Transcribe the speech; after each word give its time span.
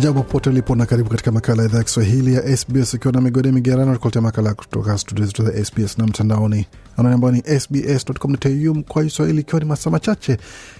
Jambo 0.00 0.22
popote 0.22 0.50
ulipo 0.50 0.74
na 0.74 0.86
karibu 0.86 1.10
katika 1.10 1.32
makala 1.32 1.62
ya 1.62 1.68
idhaa 1.68 1.78
ya 1.78 1.84
Kiswahili 1.84 2.34
ya 2.34 2.56
SBS 2.56 2.94
ukiwa 2.94 3.12
na 3.12 3.20
migode 3.20 3.52
migerano 3.52 3.94
tukuletea 3.94 4.22
makala 4.22 4.54
kutoka 4.54 4.98
studio 4.98 5.26
zetu 5.26 5.44
za 5.44 5.64
SBS 5.64 5.98
na 5.98 6.06
mtandaoni 6.06 6.66
anwani 6.96 7.14
ambao 7.14 7.30
ni 7.30 7.42
sbs.com.au 7.60 8.82
kwa 8.88 9.10
Swahili, 9.10 9.40
ikiwa 9.40 9.60
ni 9.60 9.66
masaa 9.66 9.90
machache 9.90 10.38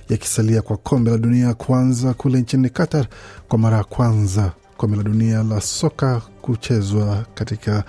yakisalia 0.09 0.63
kwa 0.63 0.77
kombe 0.77 1.11
la 1.11 1.19
dunia 1.19 1.55
kuanza 1.55 2.15
kule 2.15 2.41
nchini 2.41 2.71
Qatar 2.71 3.07
kwa 3.49 3.59
mara 3.59 3.77
ya 3.77 3.85
kwanza 3.85 4.53
kombe 4.77 4.97
la 4.97 5.03
dunia 5.03 5.43
la 5.43 5.61
soka 5.61 6.23
kuchezwa 6.43 7.25
katika 7.35 7.85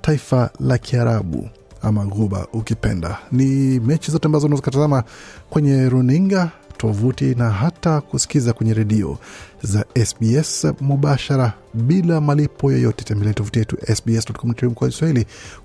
taifa 0.00 0.50
la 0.60 0.78
Kiarabu 0.78 1.48
ama 1.82 2.04
Ghuba 2.04 2.46
ukipenda. 2.52 3.18
Ni 3.32 3.80
mechi 3.80 4.10
zote 4.10 4.26
ambazo 4.26 4.46
unaweza 4.46 4.62
kutazama 4.64 5.04
kwenye 5.50 5.88
runinga 5.88 6.50
tovuti 6.82 7.34
na 7.34 7.50
hata 7.50 8.00
kusikiza 8.00 8.52
kwenye 8.52 8.74
redio 8.74 9.18
za 9.62 9.84
SBS 10.04 10.66
mubashara 10.80 11.52
bila 11.74 12.20
malipo 12.20 12.72
yoyote. 12.72 13.04
Tembelea 13.04 13.34
tovuti 13.34 13.58
yetu 13.58 13.76
sbs.com.au 13.94 14.70
kwa 14.70 14.90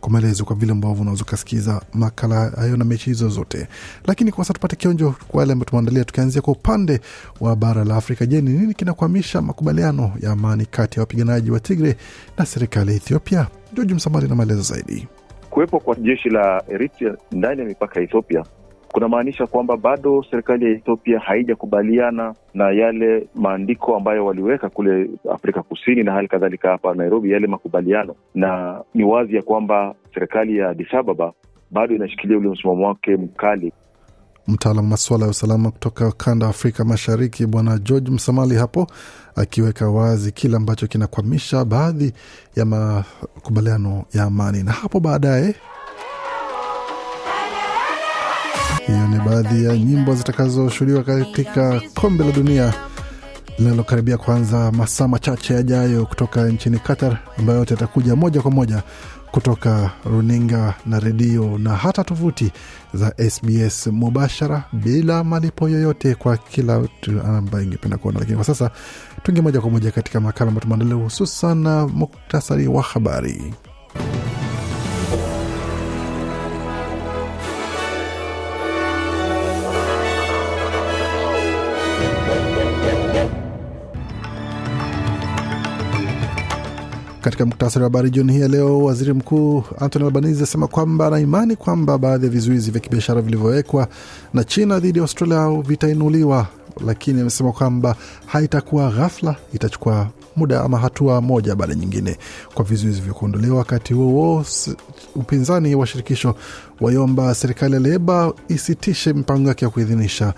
kwa 0.01 0.09
maelezo 0.09 0.45
kwa 0.45 0.55
vile 0.55 0.71
ambavyo 0.71 1.01
unaweza 1.01 1.23
ukasikiza 1.23 1.81
makala 1.93 2.35
hayo 2.49 2.77
na 2.77 2.85
mechi 2.85 3.05
hizo 3.05 3.29
zote. 3.29 3.67
Lakini 4.07 4.31
kwa 4.31 4.43
sasa 4.43 4.53
tupate 4.53 4.75
kionjo 4.75 5.15
kwa 5.27 5.41
yale 5.41 5.53
ambayo 5.53 5.65
tumeandalia, 5.69 6.05
tukianzia 6.05 6.41
kwa 6.41 6.53
upande 6.53 6.99
wa 7.41 7.55
bara 7.55 7.83
la 7.83 7.95
Afrika. 7.95 8.25
Je, 8.25 8.41
ni 8.41 8.49
nini 8.49 8.73
kinakwamisha 8.73 9.41
makubaliano 9.41 10.11
ya 10.21 10.31
amani 10.31 10.65
kati 10.65 10.99
ya 10.99 11.01
wapiganaji 11.01 11.51
wa 11.51 11.59
Tigre 11.59 11.95
na 12.37 12.45
serikali 12.45 12.91
ya 12.91 12.97
Ethiopia? 12.97 13.47
George 13.73 13.93
Msamali 13.93 14.27
na 14.27 14.35
maelezo 14.35 14.61
zaidi. 14.61 15.07
Kuwepo 15.49 15.79
kwa 15.79 15.95
jeshi 15.95 16.29
la 16.29 16.63
Eritrea 16.69 17.15
ndani 17.31 17.61
ya 17.61 17.67
mipaka 17.67 17.99
ya 17.99 18.03
Ethiopia 18.05 18.43
kunamaanisha 18.91 19.47
kwamba 19.47 19.77
bado 19.77 20.25
serikali 20.31 20.65
ya 20.65 20.71
Ethiopia 20.71 21.19
haijakubaliana 21.19 22.33
na 22.53 22.71
yale 22.71 23.27
maandiko 23.35 23.95
ambayo 23.97 24.25
waliweka 24.25 24.69
kule 24.69 25.09
Afrika 25.33 25.63
Kusini 25.63 26.03
na 26.03 26.11
hali 26.11 26.27
kadhalika 26.27 26.69
hapa 26.69 26.93
Nairobi, 26.93 27.31
yale 27.31 27.47
makubaliano, 27.47 28.15
na 28.35 28.81
ni 28.93 29.03
wazi 29.03 29.35
ya 29.35 29.41
kwamba 29.41 29.95
serikali 30.13 30.57
ya 30.57 30.69
Addis 30.69 30.93
Ababa 30.93 31.33
bado 31.71 31.95
inashikilia 31.95 32.37
ule 32.37 32.49
msimamo 32.49 32.87
wake 32.87 33.15
mkali. 33.15 33.73
Mtaalamu 34.47 34.87
masuala 34.87 35.25
ya 35.25 35.31
usalama 35.31 35.71
kutoka 35.71 36.11
kanda 36.11 36.45
ya 36.45 36.49
Afrika 36.49 36.85
Mashariki, 36.85 37.45
Bwana 37.45 37.77
George 37.77 38.11
Msamali 38.11 38.55
hapo 38.55 38.87
akiweka 39.35 39.89
wazi 39.89 40.31
kile 40.31 40.57
ambacho 40.57 40.87
kinakwamisha 40.87 41.65
baadhi 41.65 42.13
ya 42.55 42.65
makubaliano 42.65 44.03
ya 44.13 44.23
amani, 44.23 44.63
na 44.63 44.71
hapo 44.71 44.99
baadaye 44.99 45.55
hiyo 48.87 49.07
ni 49.07 49.17
baadhi 49.19 49.65
ya 49.65 49.77
nyimbo 49.77 50.15
zitakazoshuhudiwa 50.15 51.03
katika 51.03 51.81
kombe 51.95 52.23
la 52.25 52.31
dunia 52.31 52.73
linalokaribia 53.59 54.17
kuanza 54.17 54.71
masaa 54.71 55.07
machache 55.07 55.53
yajayo 55.53 56.05
kutoka 56.05 56.47
nchini 56.47 56.79
Qatar, 56.79 57.17
ambayo 57.39 57.59
yote 57.59 57.73
yatakuja 57.73 58.15
moja 58.15 58.41
kwa 58.41 58.51
moja 58.51 58.83
kutoka 59.31 59.91
runinga 60.05 60.73
na 60.85 60.99
redio 60.99 61.57
na 61.57 61.75
hata 61.75 62.03
tovuti 62.03 62.51
za 62.93 63.13
SBS 63.29 63.87
mubashara 63.87 64.63
bila 64.73 65.23
malipo 65.23 65.69
yoyote 65.69 66.15
kwa 66.15 66.37
kila 66.37 66.79
mtu 66.79 67.21
ambaye 67.21 67.65
ingependa 67.65 67.97
kuona. 67.97 68.19
Lakini 68.19 68.35
kwa 68.35 68.45
sasa 68.45 68.71
tuingie 69.23 69.41
moja 69.43 69.61
kwa 69.61 69.69
moja 69.69 69.91
katika 69.91 70.19
makala 70.19 70.47
ambayo 70.49 70.61
tumeandalia, 70.63 71.03
hususan 71.03 71.57
na 71.57 71.87
muktasari 71.87 72.67
wa 72.67 72.81
habari. 72.83 73.53
Katika 87.27 87.45
muktasari 87.45 87.83
wa 87.83 87.89
habari 87.89 88.09
jioni 88.09 88.33
hii 88.33 88.39
ya 88.39 88.47
leo, 88.47 88.79
waziri 88.83 89.13
mkuu 89.13 89.63
Anthony 89.79 90.05
Albanese 90.05 90.43
asema 90.43 90.67
kwamba 90.67 91.07
ana 91.07 91.19
imani 91.19 91.55
kwamba 91.55 91.97
baadhi 91.97 92.25
ya 92.25 92.31
vizuizi 92.31 92.71
vya 92.71 92.81
kibiashara 92.81 93.21
vilivyowekwa 93.21 93.87
na 94.33 94.43
China 94.43 94.79
dhidi 94.79 94.99
ya 94.99 95.03
Australia 95.03 95.49
vitainuliwa, 95.61 96.47
lakini 96.85 97.21
amesema 97.21 97.51
kwamba 97.51 97.95
haitakuwa 98.25 98.91
ghafla, 98.91 99.35
itachukua 99.53 100.07
muda 100.35 100.61
ama 100.63 100.77
hatua 100.77 101.21
moja 101.21 101.55
baada 101.55 101.75
nyingine 101.75 102.17
kwa 102.53 102.65
vizuizi 102.65 103.01
vya 103.01 103.13
kuondolewa. 103.13 103.57
Wakati 103.57 103.93
huo 103.93 104.05
huo, 104.11 104.45
upinzani 105.15 105.75
wa 105.75 105.87
shirikisho 105.87 106.35
waiomba 106.81 107.35
serikali 107.35 107.73
ya 107.73 107.79
Leba 107.79 108.33
isitishe 108.47 109.13
mipango 109.13 109.47
yake 109.49 109.65
ya 109.65 109.71
kuidhinisha 109.71 110.33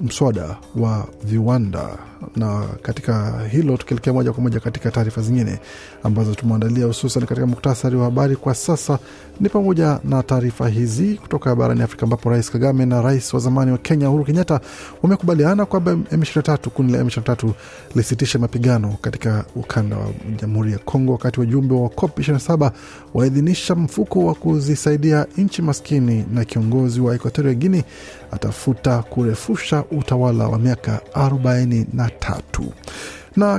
mswada 0.00 0.56
wa 0.76 1.06
viwanda. 1.24 1.88
Na 2.36 2.62
katika 2.82 3.40
hilo 3.50 3.76
tukielekea 3.76 4.12
moja 4.12 4.32
kwa 4.32 4.42
moja 4.42 4.60
katika 4.60 4.90
taarifa 4.90 5.22
zingine 5.22 5.58
ambazo 6.02 6.34
tumeandalia 6.34 6.86
hususan 6.86 7.26
katika 7.26 7.46
muktasari 7.46 7.96
wa 7.96 8.04
habari 8.04 8.36
kwa 8.36 8.54
sasa. 8.54 8.98
Ni 9.40 9.48
pamoja 9.48 10.00
na 10.04 10.22
taarifa 10.22 10.68
hizi 10.68 11.14
kutoka 11.14 11.56
barani 11.56 11.82
Afrika 11.82 12.02
ambapo 12.02 12.30
Rais 12.30 12.50
Kagame 12.50 12.86
na 12.86 13.02
rais 13.02 13.34
wa 13.34 13.40
zamani 13.40 13.72
wa 13.72 13.78
Kenya 13.78 14.08
Uhuru 14.10 14.24
Kenyatta 14.24 14.60
wamekubaliana 15.02 15.66
kwamba 15.66 15.92
M23 15.92 16.68
kundi 16.68 16.92
la 16.92 17.02
M23 17.02 17.50
lisitishe 17.94 18.38
mapigano 18.38 18.96
katika 19.00 19.44
ukanda 19.56 19.96
wa 19.96 20.06
Jamhuri 20.40 20.72
ya 20.72 20.78
Kongo, 20.78 21.12
wakati 21.12 21.40
wajumbe 21.40 21.74
wa 21.74 21.88
COP 21.88 22.18
27 22.18 22.70
waidhinisha 23.14 23.74
mfuko 23.74 24.26
wa 24.26 24.34
kuzisaidia 24.34 25.26
nchi 25.36 25.62
maskini, 25.62 26.24
na 26.32 26.44
kiongozi 26.44 27.00
wa 27.00 27.14
Equatoria 27.14 27.54
Guinea 27.54 27.82
atafuta 28.30 29.02
kurefusha 29.02 29.84
utawala 29.90 30.48
wa 30.48 30.58
miaka4 30.58 31.84
na 31.92 32.05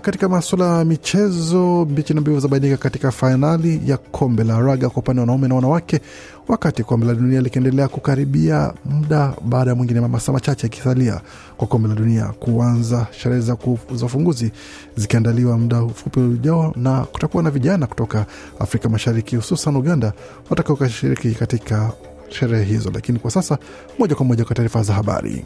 katika 0.01 0.29
masuala 0.29 0.77
ya 0.77 0.85
michezo, 0.85 1.85
mbichi 1.89 2.13
na 2.13 2.21
mbivu 2.21 2.39
zabainika 2.39 2.77
katika 2.77 3.11
fainali 3.11 3.81
ya 3.85 3.97
kombe 3.97 4.43
la 4.43 4.59
raga 4.59 4.89
kwa 4.89 4.99
upande 5.01 5.19
wa 5.19 5.23
wanaume 5.23 5.47
na 5.47 5.55
wanawake, 5.55 5.99
wakati 6.47 6.83
kombe 6.83 7.05
la 7.07 7.13
dunia 7.15 7.41
likiendelea 7.41 7.87
kukaribia 7.87 8.73
muda 8.85 9.33
baada 9.45 9.69
ya 9.71 9.75
mwingine, 9.75 9.99
masaa 9.99 10.31
machache 10.31 10.65
yakisalia 10.67 11.21
kwa 11.57 11.67
kombe 11.67 11.89
la 11.89 11.95
dunia 11.95 12.25
kuanza. 12.25 13.07
Sherehe 13.11 13.41
za 13.41 14.05
ufunguzi 14.05 14.51
zikiandaliwa 14.95 15.57
muda 15.57 15.81
mfupi 15.81 16.19
ujao, 16.19 16.73
na 16.75 17.01
kutakuwa 17.05 17.43
na 17.43 17.51
vijana 17.51 17.87
kutoka 17.87 18.25
Afrika 18.59 18.89
Mashariki, 18.89 19.35
hususan 19.35 19.75
Uganda, 19.75 20.13
watakaokashiriki 20.49 21.31
katika 21.31 21.91
sherehe 22.29 22.63
hizo. 22.63 22.91
Lakini 22.93 23.19
kwa 23.19 23.31
sasa, 23.31 23.57
moja 23.99 24.15
kwa 24.15 24.25
moja 24.25 24.45
kwa 24.45 24.55
taarifa 24.55 24.83
za 24.83 24.93
habari. 24.93 25.45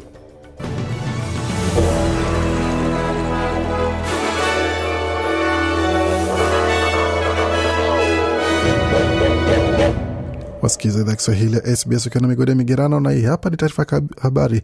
Wasikiza 10.62 11.00
idhaa 11.02 11.16
Kiswahili 11.16 11.56
ya 11.56 11.76
SBS 11.76 12.06
ukiwa 12.08 12.22
na 12.22 12.28
migode 12.28 12.56
migerano, 12.56 13.00
na 13.00 13.12
hii 13.12 13.22
hapa 13.24 13.50
ni 13.50 13.58
taarifa 13.58 13.86
ya 13.92 14.02
habari 14.22 14.62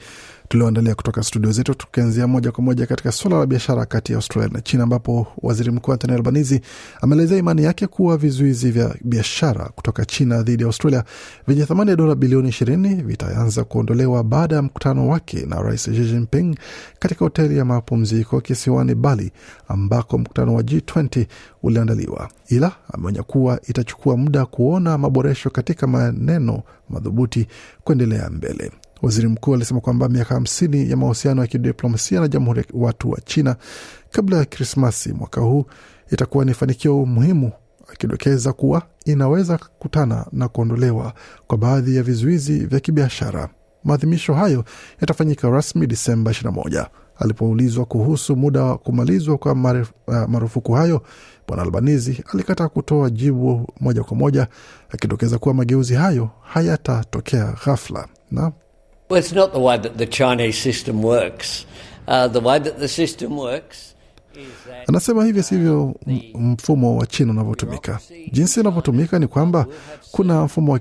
tulioandalia 0.48 0.96
kutoka 0.96 1.24
studio 1.24 1.52
zetu, 1.52 1.74
tukianzia 1.74 2.28
moja 2.28 2.52
kwa 2.52 2.64
moja 2.64 2.86
katika 2.86 3.12
suala 3.12 3.40
la 3.40 3.46
biashara 3.46 3.86
kati 3.86 4.12
ya 4.12 4.16
Australia 4.18 4.50
na 4.54 4.62
China, 4.62 4.84
ambapo 4.84 5.28
waziri 5.38 5.72
mkuu 5.72 5.92
Anthony 5.94 6.14
Albanese 6.14 6.62
ameelezea 7.02 7.38
imani 7.38 7.64
yake 7.64 7.88
kuwa 7.88 8.18
vizuizi 8.18 8.72
vya 8.72 8.96
biashara 9.04 9.66
kutoka 9.76 10.06
China 10.06 10.44
dhidi 10.44 10.64
ya 10.64 10.68
Australia 10.68 11.04
vyenye 11.48 11.66
thamani 11.66 11.90
ya 11.90 11.96
dola 11.96 12.16
bilioni 12.16 12.50
ishirini 12.50 12.96
vitaanza 12.96 13.64
kuondolewa 13.64 14.24
baada 14.24 14.56
ya 14.56 14.62
mkutano 14.62 15.08
wake 15.08 15.46
na 15.46 15.62
rais 15.62 15.84
Xi 15.84 15.92
Jinping 15.92 16.56
katika 17.00 17.26
hoteli 17.26 17.58
ya 17.58 17.66
mapumziko 17.66 18.42
kisiwani 18.42 18.96
Bali, 18.96 19.32
ambako 19.68 20.18
mkutano 20.18 20.54
wa 20.56 20.62
G20 20.62 21.26
uliandaliwa, 21.68 22.30
ila 22.48 22.72
ameonya 22.94 23.24
kuwa 23.24 23.60
itachukua 23.68 24.18
muda 24.18 24.46
kuona 24.46 24.98
maboresho 24.98 25.50
katika 25.50 25.88
maneno 25.88 26.64
madhubuti 26.90 27.48
kuendelea 27.84 28.30
mbele. 28.30 28.72
Waziri 29.02 29.28
mkuu 29.28 29.54
alisema 29.54 29.80
kwamba 29.80 30.10
miaka 30.10 30.36
hamsini 30.36 30.90
ya 30.90 30.98
mahusiano 30.98 31.42
ya 31.42 31.48
kidiplomasia 31.48 32.20
na 32.20 32.28
Jamhuri 32.28 32.60
ya 32.60 32.66
Watu 32.74 33.12
wa 33.12 33.22
China 33.22 33.56
kabla 34.12 34.38
ya 34.38 34.46
Krismasi 34.46 35.14
mwaka 35.14 35.42
huu 35.42 35.66
itakuwa 36.12 36.46
ni 36.46 36.54
fanikio 36.54 37.06
muhimu, 37.06 37.52
akidokeza 37.94 38.54
kuwa 38.54 38.82
inaweza 39.06 39.58
kukutana 39.58 40.26
na 40.32 40.48
kuondolewa 40.48 41.14
kwa 41.48 41.58
baadhi 41.58 41.96
ya 41.96 42.04
vizuizi 42.04 42.60
vya 42.66 42.80
kibiashara. 42.80 43.50
Maadhimisho 43.88 44.34
hayo 44.34 44.64
yatafanyika 45.02 45.50
rasmi 45.50 45.88
Disemba 45.88 46.32
21. 46.32 46.86
Alipoulizwa 47.20 47.86
kuhusu 47.86 48.36
muda 48.36 48.64
wa 48.64 48.78
kumalizwa 48.78 49.38
kwa 49.38 49.56
marufuku 50.28 50.74
hayo, 50.74 51.02
Bwana 51.48 51.64
Albanizi 51.64 52.24
alikataa 52.34 52.68
kutoa 52.70 53.10
jibu 53.10 53.68
moja 53.80 54.04
kwa 54.04 54.18
moja, 54.18 54.48
akidokeza 54.90 55.38
kuwa 55.38 55.54
mageuzi 55.56 55.94
hayo 55.96 56.30
hayatatokea 56.42 57.56
ghafla 57.66 58.08
na 58.32 58.52
Well, 59.10 59.20
it's 59.24 59.34
not 59.34 59.54
the 59.54 59.60
way 59.60 59.78
that 59.78 59.96
the 59.98 60.06
Chinese 60.08 60.58
system 60.58 61.06
works. 61.06 61.66
Uh, 62.08 62.28
the 62.28 62.40
way 62.40 62.60
that 62.60 62.78
the 62.80 62.88
system 62.88 63.38
works 63.40 63.96
Anasema 64.88 65.26
hivi 65.26 65.44
sivyo 65.44 65.96
mfumo 66.36 66.98
wa 66.98 67.06
China 67.08 67.32
unavyotumika. 67.32 68.00
Jinsi 68.32 68.60
unavyotumika 68.60 69.20
ni 69.20 69.28
kwamba 69.28 69.66
kuna 70.12 70.44
mfumo 70.46 70.80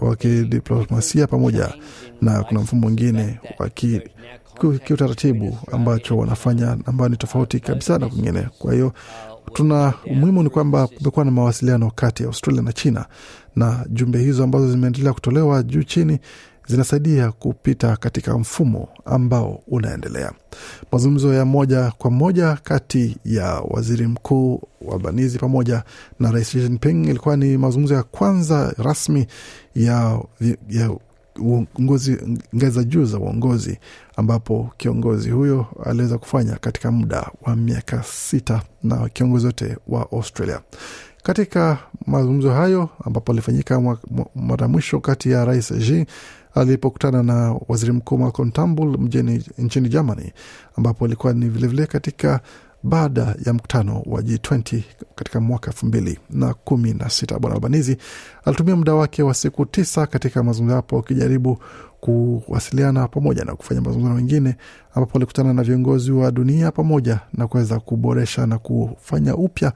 wa 0.00 0.16
kidiplomasia 0.16 1.26
pamoja 1.26 1.74
na 2.22 2.42
kuna 2.42 2.60
mfumo 2.60 2.80
mwingine 2.82 3.40
wa 3.58 3.68
kiutaratibu 4.84 5.58
ambacho 5.72 6.16
wanafanya 6.18 6.76
ambayo 6.86 7.08
ni 7.08 7.16
tofauti 7.16 7.60
kabisa 7.60 7.98
na 7.98 8.08
kwingine. 8.08 8.46
Kwa 8.58 8.72
hiyo 8.74 8.92
tuna 9.52 9.92
umuhimu 10.06 10.42
ni 10.42 10.50
kwamba 10.50 10.86
kumekuwa 10.86 11.24
na 11.24 11.30
mawasiliano 11.30 11.90
kati 11.90 12.22
ya 12.22 12.26
Australia 12.28 12.62
na 12.62 12.72
China, 12.72 13.06
na 13.56 13.84
jumbe 13.90 14.18
hizo 14.18 14.44
ambazo 14.44 14.70
zimeendelea 14.70 15.12
kutolewa 15.12 15.62
juu 15.62 15.82
chini 15.82 16.18
zinasaidia 16.72 17.32
kupita 17.32 17.96
katika 17.96 18.38
mfumo 18.38 18.88
ambao 19.04 19.62
unaendelea. 19.68 20.32
Mazungumzo 20.92 21.34
ya 21.34 21.44
moja 21.44 21.92
kwa 21.98 22.10
moja 22.10 22.58
kati 22.62 23.16
ya 23.24 23.44
waziri 23.54 24.06
mkuu 24.06 24.62
wa 24.80 24.98
Banizi 24.98 25.38
pamoja 25.38 25.82
na 26.20 26.30
rais 26.32 26.48
Xi 26.50 26.60
Jinping 26.60 27.04
ilikuwa 27.08 27.36
ni 27.36 27.56
mazungumzo 27.58 27.94
ya 27.94 28.02
kwanza 28.02 28.74
rasmi 28.78 29.26
ya, 29.74 30.20
ya 30.68 30.90
uongozi 31.40 32.18
ngazi 32.56 32.74
za 32.76 32.84
juu 32.84 33.04
za 33.04 33.18
uongozi 33.18 33.78
ambapo 34.16 34.70
kiongozi 34.76 35.30
huyo 35.30 35.66
aliweza 35.84 36.18
kufanya 36.18 36.56
katika 36.56 36.90
muda 36.92 37.30
wa 37.42 37.56
miaka 37.56 38.02
sita 38.02 38.62
na 38.82 39.08
kiongozi 39.08 39.46
wote 39.46 39.76
wa 39.88 40.12
Australia. 40.12 40.60
Katika 41.22 41.78
mazungumzo 42.06 42.50
hayo 42.50 42.88
ambapo 43.04 43.32
alifanyika 43.32 43.96
mara 44.34 44.68
mwisho 44.68 45.00
kati 45.00 45.30
ya 45.30 45.44
rais 45.44 45.72
Xi 45.72 46.06
alipokutana 46.54 47.22
na 47.22 47.56
waziri 47.68 47.92
mkuu 47.92 48.18
Malcolm 48.18 48.50
Turnbull 48.50 48.98
mjini 48.98 49.44
nchini 49.58 49.88
Germany, 49.88 50.32
ambapo 50.76 51.04
alikuwa 51.04 51.32
ni 51.32 51.48
vilevile 51.48 51.86
katika 51.86 52.40
baada 52.82 53.34
ya 53.46 53.52
mkutano 53.52 54.02
wa 54.06 54.20
G20 54.20 54.82
katika 55.14 55.40
mwaka 55.40 55.70
elfu 55.70 55.86
mbili 55.86 56.18
na 56.30 56.54
kumi 56.54 56.94
na 56.94 57.10
sita. 57.10 57.38
Bwana 57.38 57.54
Albanizi 57.56 57.96
alitumia 58.44 58.76
muda 58.76 58.94
wake 58.94 59.22
wa 59.22 59.34
siku 59.34 59.66
tisa 59.66 60.06
katika 60.06 60.42
mazungumzo 60.42 60.76
hapo 60.76 60.98
akijaribu 60.98 61.58
kuwasiliana 62.00 63.08
pamoja 63.08 63.44
na 63.44 63.56
kufanya 63.56 63.80
mazungumzo 63.80 64.14
mengine, 64.14 64.56
ambapo 64.94 65.18
alikutana 65.18 65.52
na 65.54 65.62
viongozi 65.62 66.12
wa 66.12 66.30
dunia 66.30 66.70
pamoja 66.72 67.20
na 67.34 67.46
kuweza 67.46 67.80
kuboresha 67.80 68.46
na 68.46 68.58
kufanya 68.58 69.36
upya 69.36 69.72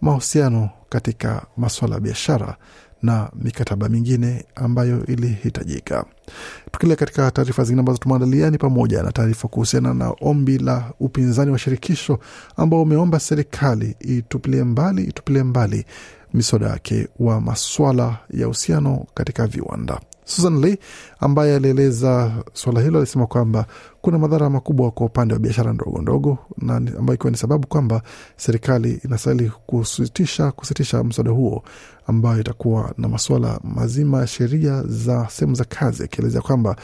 mahusiano 0.00 0.70
katika 0.88 1.46
masuala 1.56 1.94
ya 1.94 2.00
biashara 2.00 2.56
na 3.02 3.30
mikataba 3.42 3.88
mingine 3.88 4.44
ambayo 4.54 5.06
ilihitajika. 5.06 6.04
Tukilia 6.72 6.96
katika 6.96 7.30
taarifa 7.30 7.64
zingine 7.64 7.80
ambazo 7.80 7.98
tumeandalia 7.98 8.50
ni 8.50 8.58
pamoja 8.58 9.02
na 9.02 9.12
taarifa 9.12 9.48
kuhusiana 9.48 9.94
na 9.94 10.14
ombi 10.20 10.58
la 10.58 10.92
upinzani 11.00 11.50
wa 11.50 11.58
shirikisho 11.58 12.18
ambao 12.56 12.82
umeomba 12.82 13.20
serikali 13.20 13.96
itupilie 14.00 14.64
mbali 14.64 15.04
itupilie 15.04 15.42
mbali 15.42 15.84
miswada 16.34 16.66
yake 16.66 17.08
wa 17.18 17.40
maswala 17.40 18.18
ya 18.30 18.46
uhusiano 18.48 19.06
katika 19.14 19.46
viwanda. 19.46 20.00
Susan 20.28 20.60
Lee 20.60 20.78
ambaye 21.20 21.56
alieleza 21.56 22.32
suala 22.52 22.80
hilo 22.80 22.98
alisema 22.98 23.26
kwamba 23.26 23.66
kuna 24.00 24.18
madhara 24.18 24.50
makubwa 24.50 24.90
kwa 24.90 25.06
upande 25.06 25.34
wa 25.34 25.40
biashara 25.40 25.72
ndogo 25.72 26.02
ndogo, 26.02 26.38
na 26.58 26.76
ambayo 26.76 27.14
ikiwa 27.14 27.30
ni 27.30 27.36
sababu 27.36 27.66
kwamba 27.68 28.02
serikali 28.36 29.00
inastahili 29.04 29.52
kusitisha 29.66 30.50
kusitisha 30.52 31.04
mswada 31.04 31.30
huo 31.30 31.62
ambayo 32.06 32.40
itakuwa 32.40 32.94
na 32.98 33.08
masuala 33.08 33.60
mazima 33.64 34.18
ya 34.20 34.26
sheria 34.26 34.82
za 34.86 35.28
sehemu 35.30 35.54
za 35.54 35.64
kazi, 35.64 36.04
akielezea 36.04 36.40
kwamba 36.40 36.76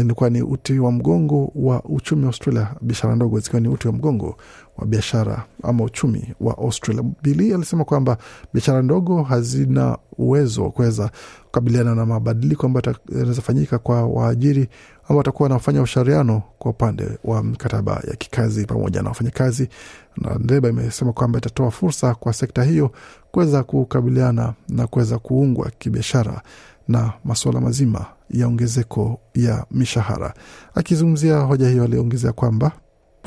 ilikuwa 0.00 0.30
ni 0.30 0.42
uti 0.42 0.78
wa 0.78 0.92
mgongo 0.92 1.52
wa 1.54 1.82
uchumi 1.84 2.22
wa 2.22 2.26
Australia, 2.28 2.68
biashara 2.80 3.16
ndogo 3.16 3.38
zikiwa 3.40 3.60
ni 3.60 3.68
uti 3.68 3.86
wa 3.88 3.92
mgongo 3.94 4.36
wa 4.76 4.86
biashara 4.86 5.44
ama 5.62 5.84
uchumi 5.84 6.34
wa 6.40 6.58
Australia. 6.58 7.04
Bili 7.22 7.54
alisema 7.54 7.84
kwamba 7.84 8.18
biashara 8.54 8.82
ndogo 8.82 9.22
hazina 9.22 9.98
uwezo 10.18 10.62
wa 10.64 10.70
kuweza 10.70 11.10
kukabiliana 11.44 11.94
na 11.94 12.06
mabadiliko 12.06 12.66
ambayo 12.66 12.94
yanaweza 13.12 13.42
fanyika 13.42 13.78
kwa 13.78 14.06
waajiri 14.06 14.68
ambao 15.02 15.18
watakuwa 15.18 15.48
wanafanya 15.48 15.82
ushauriano 15.82 16.42
kwa 16.58 16.70
upande 16.70 17.08
wa 17.24 17.42
mkataba 17.42 17.92
ya 18.08 18.16
kikazi 18.16 18.66
pamoja 18.66 19.02
na 19.02 19.08
wafanyakazi, 19.08 19.68
na 20.16 20.38
Leba 20.48 20.68
imesema 20.68 21.12
kwamba 21.12 21.38
itatoa 21.38 21.70
fursa 21.70 22.14
kwa 22.14 22.32
sekta 22.32 22.64
hiyo 22.64 22.90
kuweza 23.30 23.62
kukabiliana 23.62 24.54
na 24.68 24.86
kuweza 24.86 25.18
kuungwa 25.18 25.70
kibiashara 25.78 26.42
na 26.88 27.12
masuala 27.24 27.60
mazima 27.60 28.06
ya 28.30 28.46
ongezeko 28.46 29.20
ya 29.34 29.66
mishahara. 29.70 30.34
Akizungumzia 30.74 31.36
hoja 31.38 31.68
hiyo, 31.68 31.84
aliongezea 31.84 32.32
kwamba 32.32 32.72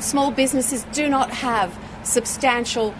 Small 0.00 0.30
businesses 0.34 0.86
do 0.96 1.08
not 1.08 1.28
have 1.30 1.72
substantial 2.04 2.92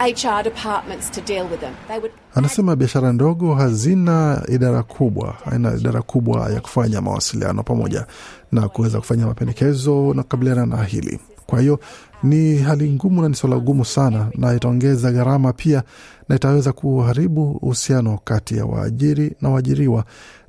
HR 0.00 0.42
departments 0.42 1.10
to 1.10 1.20
deal 1.20 1.46
with 1.50 1.60
them. 1.60 1.74
They 1.88 1.98
would 1.98 2.12
Anasema 2.34 2.76
biashara 2.76 3.12
ndogo 3.12 3.54
hazina 3.54 4.42
idara 4.48 4.82
kubwa, 4.82 5.34
haina 5.44 5.74
idara 5.74 6.02
kubwa 6.02 6.50
ya 6.52 6.60
kufanya 6.60 7.00
mawasiliano 7.00 7.62
pamoja 7.62 8.06
na 8.52 8.68
kuweza 8.68 8.98
kufanya 8.98 9.26
mapendekezo 9.26 10.14
na 10.14 10.22
kukabiliana 10.22 10.66
na 10.66 10.84
hili. 10.84 11.20
Kwa 11.46 11.60
hiyo 11.60 11.80
ni 12.22 12.56
hali 12.58 12.90
ngumu 12.92 13.22
na 13.22 13.28
ni 13.28 13.34
swala 13.34 13.58
gumu 13.58 13.84
sana, 13.84 14.30
na 14.34 14.54
itaongeza 14.54 15.12
gharama 15.12 15.52
pia, 15.52 15.82
na 16.28 16.36
itaweza 16.36 16.72
kuharibu 16.72 17.50
uhusiano 17.50 18.18
kati 18.24 18.56
ya 18.56 18.64
waajiri 18.66 19.36
na 19.40 19.48
waajiriwa, 19.48 20.04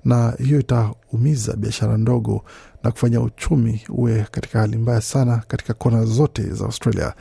na 0.05 0.33
hiyo 0.43 0.59
itaumiza 0.59 1.53
biashara 1.55 1.97
ndogo 1.97 2.43
na 2.83 2.91
kufanya 2.91 3.21
uchumi 3.21 3.81
uwe 3.89 4.25
katika 4.31 4.59
hali 4.59 4.77
mbaya 4.77 5.01
sana 5.01 5.43
katika 5.47 5.73
kona 5.73 6.05
zote 6.05 6.43
za 6.43 6.65
Australia. 6.65 7.13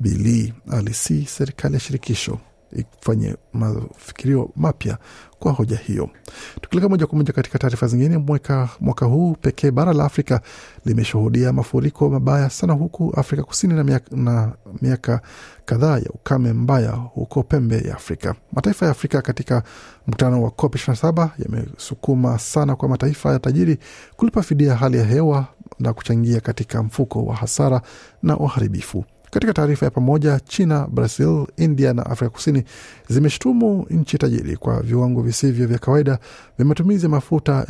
Bili 0.00 0.54
alisi 0.70 1.24
serikali 1.24 1.74
ya 1.74 1.80
shirikisho 1.80 2.38
ifanye 2.72 3.36
mafikirio 3.52 4.50
mapya 4.56 4.98
kwa 5.38 5.52
hoja 5.52 5.76
hiyo. 5.76 6.10
Tukileka 6.60 6.88
moja 6.88 7.06
kwa 7.06 7.16
moja 7.18 7.32
katika 7.32 7.58
taarifa 7.58 7.86
zingine, 7.86 8.18
mwaka, 8.18 8.68
mwaka 8.80 9.06
huu 9.06 9.32
pekee 9.40 9.70
bara 9.70 9.92
la 9.92 10.04
Afrika 10.04 10.40
limeshuhudia 10.84 11.52
mafuriko 11.52 12.10
mabaya 12.10 12.50
sana, 12.50 12.72
huku 12.72 13.12
Afrika 13.16 13.42
Kusini 13.44 13.74
na 13.74 13.84
miaka, 13.84 14.16
na 14.16 14.52
miaka 14.82 15.20
kadhaa 15.64 15.98
ya 15.98 16.10
ukame 16.14 16.52
mbaya 16.52 16.90
huko 16.90 17.42
pembe 17.42 17.78
ya 17.78 17.94
Afrika. 17.94 18.34
Mataifa 18.52 18.84
ya 18.86 18.92
Afrika 18.92 19.22
katika 19.22 19.62
mkutano 20.06 20.42
wa 20.42 20.50
COP 20.50 20.74
27 20.74 21.28
yamesukuma 21.38 22.38
sana 22.38 22.76
kwa 22.76 22.88
mataifa 22.88 23.32
ya 23.32 23.38
tajiri 23.38 23.78
kulipa 24.16 24.42
fidia 24.42 24.74
hali 24.76 24.98
ya 24.98 25.04
hewa 25.04 25.46
na 25.78 25.92
kuchangia 25.92 26.40
katika 26.40 26.82
mfuko 26.82 27.24
wa 27.24 27.36
hasara 27.36 27.82
na 28.22 28.38
uharibifu. 28.38 29.04
Katika 29.36 29.52
taarifa 29.52 29.86
ya 29.86 29.90
pamoja, 29.90 30.40
China, 30.40 30.86
Brazil, 30.90 31.46
India 31.56 31.92
na 31.94 32.06
Afrika 32.06 32.30
Kusini 32.30 32.64
zimeshutumu 33.08 33.86
nchi 33.90 34.18
tajiri 34.18 34.56
kwa 34.56 34.82
viwango 34.82 35.22
visivyo 35.22 35.66
vya 35.66 35.78
kawaida 35.78 36.18
vya 36.58 36.66
matumizi 36.66 37.04
ya 37.04 37.08
mafuta 37.10 37.66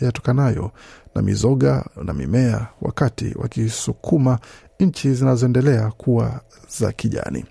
yatokanayo 0.00 0.70
na 1.14 1.22
mizoga 1.22 1.84
na 2.04 2.12
mimea, 2.12 2.66
wakati 2.82 3.34
wakisukuma 3.38 4.38
nchi 4.80 5.14
zinazoendelea 5.14 5.90
kuwa 5.90 6.40
za 6.78 6.92
kijani. 6.92 7.44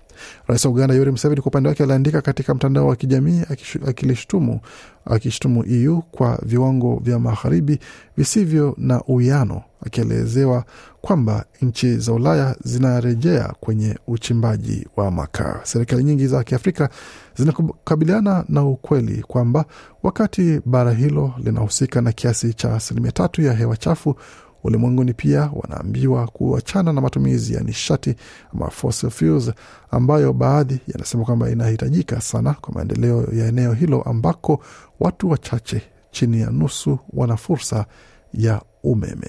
Rais 0.46 0.64
wa 0.64 0.70
Uganda 0.70 0.94
Yoweri 0.94 1.10
Museveni 1.10 1.40
kwa 1.40 1.48
upande 1.48 1.68
wake 1.68 1.82
aliandika 1.82 2.20
katika 2.22 2.54
mtandao 2.54 2.86
wa 2.86 2.96
kijamii 2.96 3.42
akilishtumu 3.86 4.60
akishtumu 5.06 5.64
EU 5.66 6.02
kwa 6.10 6.38
viwango 6.42 7.00
vya 7.04 7.18
magharibi 7.18 7.78
visivyo 8.16 8.74
na 8.78 9.02
uwiano, 9.02 9.62
akielezewa 9.86 10.64
kwamba 11.00 11.44
nchi 11.62 11.96
za 11.96 12.12
Ulaya 12.12 12.56
zinarejea 12.64 13.54
kwenye 13.60 13.98
uchimbaji 14.06 14.88
wa 14.96 15.10
makaa. 15.10 15.60
Serikali 15.62 16.04
nyingi 16.04 16.26
za 16.26 16.44
Kiafrika 16.44 16.88
zinakabiliana 17.36 18.44
na 18.48 18.64
ukweli 18.64 19.22
kwamba 19.22 19.64
wakati 20.02 20.60
bara 20.64 20.92
hilo 20.92 21.34
linahusika 21.38 22.00
na 22.00 22.12
kiasi 22.12 22.54
cha 22.54 22.74
asilimia 22.74 23.12
tatu 23.12 23.42
ya 23.42 23.52
hewa 23.52 23.76
chafu 23.76 24.16
ulimwenguni, 24.64 25.12
pia 25.14 25.50
wanaambiwa 25.54 26.26
kuachana 26.26 26.92
na 26.92 27.00
matumizi 27.00 27.54
ya 27.54 27.60
nishati 27.60 28.14
ama 28.54 28.70
fossil 28.70 29.10
fuels, 29.10 29.52
ambayo 29.90 30.32
baadhi 30.32 30.80
yanasema 30.88 31.24
kwamba 31.24 31.50
inahitajika 31.50 32.20
sana 32.20 32.54
kwa 32.54 32.74
maendeleo 32.74 33.28
ya 33.32 33.46
eneo 33.46 33.72
hilo 33.72 34.02
ambako 34.02 34.60
watu 35.00 35.30
wachache 35.30 35.82
chini 36.10 36.40
ya 36.40 36.50
nusu 36.50 36.98
wana 37.12 37.36
fursa 37.36 37.86
ya 38.34 38.62
umeme. 38.82 39.28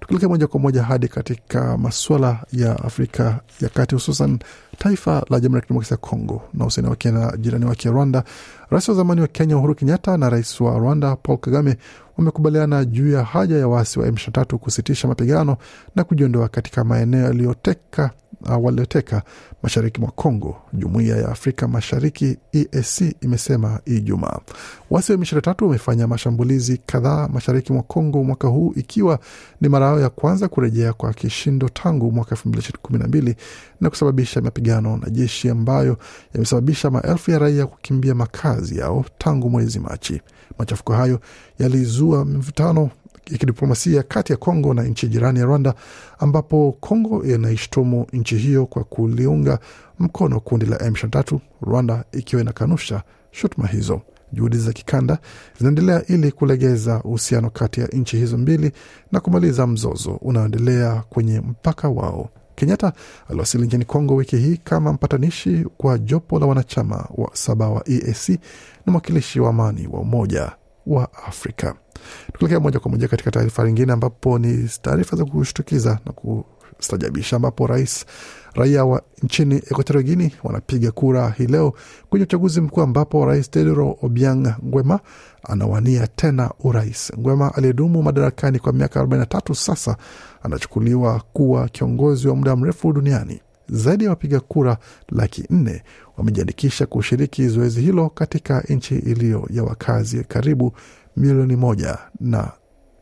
Tukielekea 0.00 0.28
moja 0.28 0.46
kwa 0.46 0.60
moja 0.60 0.82
hadi 0.82 1.08
katika 1.08 1.78
masuala 1.78 2.44
ya 2.52 2.78
Afrika 2.84 3.40
ya 3.60 3.68
Kati, 3.68 3.94
hususan 3.94 4.38
taifa 4.74 5.24
la 5.30 5.40
Jamhuri 5.40 5.54
ya 5.58 5.60
Kidemokrasia 5.62 5.94
ya 5.94 5.98
Kongo 5.98 6.42
na 6.54 6.64
uhusiano 6.64 6.90
wake 6.90 7.10
na 7.10 7.36
jirani 7.36 7.64
wake 7.64 7.90
Rwanda. 7.90 8.24
Rais 8.70 8.88
wa 8.88 8.94
zamani 8.94 9.20
wa 9.20 9.26
Kenya 9.26 9.56
Uhuru 9.56 9.74
Kenyatta 9.74 10.16
na 10.16 10.30
rais 10.30 10.60
wa 10.60 10.78
Rwanda 10.78 11.16
Paul 11.16 11.38
Kagame 11.38 11.76
wamekubaliana 12.18 12.84
juu 12.84 13.10
ya 13.12 13.24
haja 13.24 13.56
ya 13.58 13.68
waasi 13.68 13.98
wa 14.00 14.06
M23 14.08 14.56
kusitisha 14.56 15.08
mapigano 15.08 15.56
na 15.96 16.04
kujiondoa 16.04 16.48
katika 16.48 16.84
maeneo 16.84 17.22
yaliyoteka 17.24 18.10
walioteka 18.44 19.22
mashariki 19.62 20.00
mwa 20.00 20.10
Kongo. 20.10 20.56
Jumuiya 20.72 21.16
ya 21.16 21.28
Afrika 21.28 21.68
Mashariki 21.68 22.36
EAC 22.52 23.16
imesema 23.20 23.80
Ijumaa 23.84 24.38
waasi 24.90 25.12
wa 25.12 25.18
M23 25.18 25.64
wamefanya 25.64 26.06
mashambulizi 26.06 26.80
kadhaa 26.86 27.28
mashariki 27.28 27.72
mwa 27.72 27.82
Kongo 27.82 28.24
mwaka 28.24 28.48
huu 28.48 28.72
ikiwa 28.76 29.18
ni 29.60 29.68
mara 29.68 29.86
yao 29.86 30.00
ya 30.00 30.08
kwanza 30.10 30.48
kurejea 30.48 30.92
kwa 30.92 31.12
kishindo 31.14 31.68
tangu 31.68 32.12
mwaka 32.12 32.34
2012 32.36 33.34
na 33.80 33.90
kusababisha 33.90 34.40
mapigano 34.40 34.96
na 34.96 35.10
jeshi 35.10 35.48
ambayo 35.50 35.98
yamesababisha 36.34 36.90
maelfu 36.90 37.30
ya 37.30 37.38
raia 37.38 37.66
kukimbia 37.66 38.14
makazi 38.14 38.78
yao 38.78 39.04
tangu 39.18 39.50
mwezi 39.50 39.78
Machi. 39.80 40.20
Machafuko 40.58 40.92
hayo 40.92 41.20
yalizua 41.58 42.24
mvutano 42.24 42.90
ya 43.30 43.38
kidiplomasia 43.38 44.02
kati 44.02 44.32
ya 44.32 44.38
Kongo 44.38 44.74
na 44.74 44.82
nchi 44.82 45.08
jirani 45.08 45.38
ya 45.38 45.44
Rwanda, 45.44 45.74
ambapo 46.18 46.76
Kongo 46.80 47.24
inaishtumu 47.24 48.06
nchi 48.12 48.36
hiyo 48.36 48.66
kwa 48.66 48.84
kuliunga 48.84 49.58
mkono 49.98 50.40
kundi 50.40 50.66
la 50.66 50.76
M23, 50.76 51.38
Rwanda 51.62 52.04
ikiwa 52.12 52.42
inakanusha 52.42 53.02
shutuma 53.30 53.66
hizo. 53.68 54.00
Juhudi 54.32 54.56
za 54.58 54.72
kikanda 54.72 55.18
zinaendelea 55.58 56.06
ili 56.06 56.32
kulegeza 56.32 57.02
uhusiano 57.04 57.50
kati 57.50 57.80
ya 57.80 57.86
nchi 57.86 58.16
hizo 58.16 58.38
mbili 58.38 58.72
na 59.12 59.20
kumaliza 59.20 59.66
mzozo 59.66 60.10
unaoendelea 60.22 61.02
kwenye 61.10 61.40
mpaka 61.40 61.88
wao. 61.88 62.28
Kenyatta 62.54 62.92
aliwasili 63.28 63.66
nchini 63.66 63.84
Kongo 63.84 64.14
wiki 64.14 64.36
hii 64.36 64.56
kama 64.56 64.92
mpatanishi 64.92 65.66
kwa 65.76 65.98
jopo 65.98 66.38
la 66.38 66.46
wanachama 66.46 67.08
wa 67.14 67.30
saba 67.32 67.68
wa 67.68 67.88
EAC 67.88 68.28
na 68.86 68.92
mwakilishi 68.92 69.40
wa 69.40 69.50
amani 69.50 69.86
wa 69.86 70.00
Umoja 70.00 70.52
wa 70.86 71.12
Afrika. 71.26 71.74
Tukielekea 72.32 72.60
moja 72.60 72.80
kwa 72.80 72.90
moja 72.90 73.08
katika 73.08 73.30
taarifa 73.30 73.66
nyingine, 73.66 73.92
ambapo 73.92 74.38
ni 74.38 74.70
taarifa 74.82 75.16
za 75.16 75.24
kushtukiza 75.24 75.98
na 76.06 76.12
kustajabisha, 76.12 77.36
ambapo 77.36 77.66
rais 77.66 78.06
raia 78.54 78.84
wa 78.84 79.02
nchini 79.22 79.54
Equatorial 79.56 80.04
Guinea 80.04 80.30
wanapiga 80.42 80.90
kura 80.90 81.30
hii 81.38 81.46
leo 81.46 81.72
kwenye 82.10 82.22
uchaguzi 82.24 82.60
mkuu 82.60 82.80
ambapo 82.80 83.24
rais 83.26 83.50
Teodoro 83.50 83.96
Obiang 84.02 84.54
Nguema 84.64 85.00
anawania 85.42 86.06
tena 86.06 86.50
urais. 86.60 87.12
Nguema 87.18 87.54
aliyedumu 87.54 88.02
madarakani 88.02 88.58
kwa 88.58 88.72
miaka 88.72 89.02
43 89.02 89.54
sasa 89.54 89.96
anachukuliwa 90.42 91.22
kuwa 91.32 91.68
kiongozi 91.68 92.28
wa 92.28 92.36
muda 92.36 92.56
mrefu 92.56 92.92
duniani. 92.92 93.40
Zaidi 93.68 94.04
ya 94.04 94.10
wapiga 94.10 94.40
kura 94.40 94.76
laki 95.08 95.44
nne 95.50 95.82
wamejiandikisha 96.16 96.86
kushiriki 96.86 97.48
zoezi 97.48 97.80
hilo 97.80 98.08
katika 98.10 98.60
nchi 98.60 98.94
iliyo 98.94 99.46
ya 99.50 99.62
wakazi 99.64 100.24
karibu 100.24 100.72
milioni 101.16 101.56
moja 101.56 101.98
na 102.20 102.50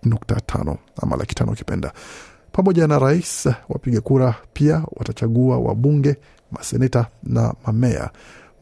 nukta 0.02 0.40
tano 0.40 0.78
ama 1.02 1.16
laki 1.16 1.34
tano 1.34 1.52
ukipenda. 1.52 1.92
Pamoja 2.52 2.86
na 2.86 2.98
rais, 2.98 3.48
wapiga 3.68 4.00
kura 4.00 4.34
pia 4.52 4.82
watachagua 4.96 5.58
wabunge, 5.58 6.16
maseneta 6.50 7.06
na 7.22 7.54
mamea. 7.66 8.10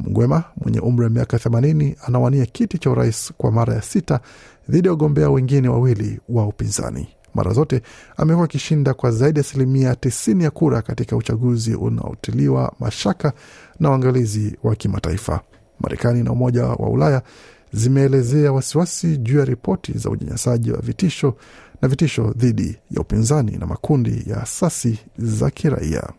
Mgwema 0.01 0.45
mwenye 0.57 0.81
umri 0.81 1.05
wa 1.05 1.11
miaka 1.11 1.39
themanini 1.39 1.97
anawania 2.07 2.47
kiti 2.47 2.79
cha 2.79 2.91
urais 2.91 3.33
kwa 3.37 3.53
mara 3.53 3.75
ya 3.75 3.83
sita 3.83 4.21
dhidi 4.69 4.89
ya 4.89 4.93
wagombea 4.93 5.31
wengine 5.31 5.69
wawili 5.69 6.21
wa 6.29 6.47
upinzani. 6.47 7.09
Mara 7.35 7.53
zote 7.53 7.83
amekuwa 8.17 8.45
akishinda 8.45 8.95
kwa 8.95 9.11
zaidi 9.11 9.39
ya 9.39 9.45
asilimia 9.45 9.95
tisini 9.97 10.45
ya 10.45 10.51
kura 10.51 10.83
katika 10.83 11.17
uchaguzi 11.17 11.75
unaotiliwa 11.75 12.73
mashaka 12.81 13.33
na 13.81 13.91
uangalizi 13.91 14.57
wa 14.63 14.75
kimataifa. 14.77 15.41
Marekani 15.81 16.23
na 16.23 16.33
Umoja 16.33 16.65
wa 16.65 16.91
Ulaya 16.91 17.23
zimeelezea 17.73 18.53
wasiwasi 18.53 19.17
juu 19.17 19.39
ya 19.39 19.45
ripoti 19.45 19.93
za 19.93 20.11
unyanyasaji 20.11 20.73
wa 20.73 20.81
vitisho 20.81 21.37
na 21.83 21.89
vitisho 21.89 22.33
dhidi 22.37 22.79
ya 22.91 23.01
upinzani 23.01 23.53
na 23.59 23.67
makundi 23.67 24.23
ya 24.27 24.43
asasi 24.43 24.99
za 25.19 25.51
kiraia. 25.51 26.13